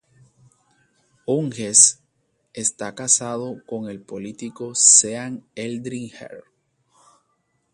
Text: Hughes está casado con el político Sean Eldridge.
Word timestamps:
Hughes 1.27 1.99
está 2.53 2.95
casado 2.95 3.61
con 3.67 3.87
el 3.87 4.01
político 4.01 4.73
Sean 4.73 5.45
Eldridge. 5.53 6.27